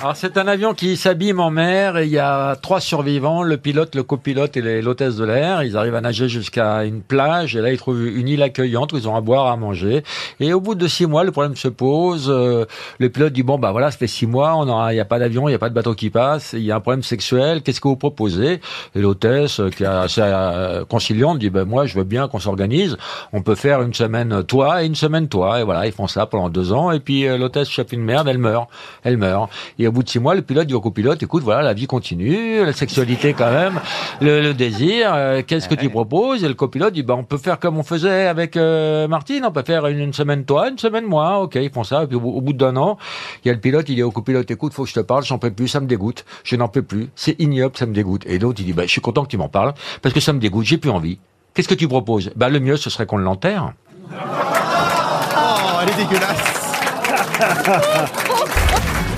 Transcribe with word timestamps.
Alors 0.00 0.14
c'est 0.14 0.38
un 0.38 0.46
avion 0.46 0.74
qui 0.74 0.96
s'abîme 0.96 1.40
en 1.40 1.50
mer 1.50 1.96
et 1.96 2.04
il 2.04 2.12
y 2.12 2.20
a 2.20 2.54
trois 2.54 2.78
survivants, 2.78 3.42
le 3.42 3.56
pilote, 3.56 3.96
le 3.96 4.04
copilote 4.04 4.56
et 4.56 4.80
l'hôtesse 4.80 5.16
de 5.16 5.24
l'air. 5.24 5.64
Ils 5.64 5.76
arrivent 5.76 5.96
à 5.96 6.00
nager 6.00 6.28
jusqu'à 6.28 6.84
une 6.84 7.02
plage 7.02 7.56
et 7.56 7.60
là 7.60 7.72
ils 7.72 7.78
trouvent 7.78 8.06
une 8.06 8.28
île 8.28 8.44
accueillante 8.44 8.92
où 8.92 8.96
ils 8.96 9.08
ont 9.08 9.16
à 9.16 9.20
boire, 9.20 9.48
à 9.48 9.56
manger. 9.56 10.04
Et 10.38 10.52
au 10.52 10.60
bout 10.60 10.76
de 10.76 10.86
six 10.86 11.06
mois, 11.06 11.24
le 11.24 11.32
problème 11.32 11.56
se 11.56 11.66
pose. 11.66 12.28
Euh, 12.30 12.64
le 13.00 13.08
pilote 13.08 13.32
dit 13.32 13.42
bon 13.42 13.58
bah 13.58 13.72
voilà, 13.72 13.90
ça 13.90 13.98
fait 13.98 14.06
six 14.06 14.28
mois, 14.28 14.54
on 14.54 14.68
aura, 14.68 14.92
il 14.92 14.96
n'y 14.96 15.00
a 15.00 15.04
pas 15.04 15.18
d'avion, 15.18 15.48
il 15.48 15.50
n'y 15.50 15.56
a 15.56 15.58
pas 15.58 15.68
de 15.68 15.74
bateau 15.74 15.94
qui 15.94 16.10
passe, 16.10 16.52
il 16.52 16.62
y 16.62 16.70
a 16.70 16.76
un 16.76 16.80
problème 16.80 17.02
sexuel. 17.02 17.62
Qu'est-ce 17.62 17.80
que 17.80 17.88
vous 17.88 17.96
proposez? 17.96 18.60
Et 18.94 19.00
l'hôtesse, 19.00 19.58
euh, 19.58 19.70
qui 19.70 19.82
est 19.82 19.86
assez 19.86 20.20
euh, 20.22 20.84
conciliante, 20.84 21.40
dit 21.40 21.50
ben 21.50 21.64
moi 21.64 21.86
je 21.86 21.98
veux 21.98 22.04
bien 22.04 22.28
qu'on 22.28 22.38
s'organise. 22.38 22.96
On 23.32 23.42
peut 23.42 23.56
faire 23.56 23.82
une 23.82 23.94
semaine 23.94 24.44
toi 24.44 24.84
et 24.84 24.86
une 24.86 24.94
semaine 24.94 25.26
toi. 25.26 25.60
Et 25.60 25.64
voilà, 25.64 25.86
ils 25.86 25.92
font 25.92 26.06
ça 26.06 26.26
pendant 26.26 26.50
deux 26.50 26.72
ans. 26.72 26.92
Et 26.92 27.00
puis 27.00 27.26
l'hôtesse 27.36 27.68
chope 27.68 27.90
une 27.92 28.04
merde, 28.04 28.28
elle 28.28 28.38
meurt, 28.38 28.68
elle 29.02 29.16
meurt. 29.16 29.50
Au 29.88 29.92
bout 29.92 30.02
de 30.02 30.08
six 30.08 30.18
mois, 30.18 30.34
le 30.34 30.42
pilote 30.42 30.66
dit 30.66 30.74
au 30.74 30.80
copilote, 30.80 31.22
écoute, 31.22 31.42
voilà, 31.42 31.62
la 31.62 31.72
vie 31.74 31.86
continue, 31.86 32.64
la 32.64 32.72
sexualité 32.72 33.34
quand 33.34 33.50
même, 33.50 33.80
le, 34.20 34.40
le 34.40 34.54
désir, 34.54 35.12
euh, 35.14 35.42
qu'est-ce 35.46 35.68
que 35.68 35.74
tu 35.74 35.88
proposes? 35.90 36.44
Et 36.44 36.48
le 36.48 36.54
copilote 36.54 36.92
dit, 36.94 37.02
bah, 37.02 37.14
on 37.16 37.24
peut 37.24 37.38
faire 37.38 37.58
comme 37.58 37.78
on 37.78 37.82
faisait 37.82 38.26
avec 38.26 38.56
euh, 38.56 39.08
Martine, 39.08 39.44
on 39.46 39.50
peut 39.52 39.62
faire 39.64 39.86
une, 39.86 39.98
une 39.98 40.12
semaine 40.12 40.44
toi, 40.44 40.68
une 40.68 40.78
semaine 40.78 41.04
moi, 41.04 41.40
ok, 41.40 41.56
ils 41.56 41.70
font 41.70 41.84
ça. 41.84 42.04
Et 42.04 42.06
puis 42.06 42.16
au, 42.16 42.20
bout- 42.20 42.36
au 42.36 42.40
bout 42.40 42.52
d'un 42.52 42.76
an, 42.76 42.98
il 43.44 43.48
y 43.48 43.50
a 43.50 43.54
le 43.54 43.60
pilote, 43.60 43.88
il 43.88 43.94
dit 43.96 44.02
au 44.02 44.10
copilote, 44.10 44.50
écoute, 44.50 44.72
faut 44.72 44.84
que 44.84 44.88
je 44.88 44.94
te 44.94 45.00
parle, 45.00 45.24
j'en 45.24 45.38
peux 45.38 45.50
plus, 45.50 45.68
ça 45.68 45.80
me 45.80 45.86
dégoûte, 45.86 46.24
je 46.44 46.56
n'en 46.56 46.68
peux 46.68 46.82
plus, 46.82 47.08
c'est 47.16 47.34
ignoble, 47.40 47.76
ça 47.76 47.86
me 47.86 47.94
dégoûte. 47.94 48.22
Et 48.26 48.38
l'autre, 48.38 48.60
il 48.60 48.66
dit, 48.66 48.72
bah, 48.72 48.82
je 48.84 48.90
suis 48.90 49.00
content 49.00 49.24
que 49.24 49.28
tu 49.30 49.36
m'en 49.38 49.48
parles, 49.48 49.74
parce 50.02 50.14
que 50.14 50.20
ça 50.20 50.32
me 50.32 50.38
dégoûte, 50.38 50.66
j'ai 50.66 50.78
plus 50.78 50.90
envie. 50.90 51.18
Qu'est-ce 51.54 51.68
que 51.68 51.74
tu 51.74 51.88
proposes? 51.88 52.30
Bah, 52.36 52.48
le 52.48 52.60
mieux, 52.60 52.76
ce 52.76 52.90
serait 52.90 53.06
qu'on 53.06 53.16
l'enterre. 53.18 53.72
Oh, 54.12 54.16
elle 55.82 55.88
est 55.90 55.96
dégueulasse. 56.04 56.54